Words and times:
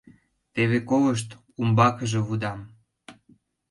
Теве 0.53 0.79
колышт, 0.89 1.29
умбакыже 1.59 2.19
лудам. 2.27 2.59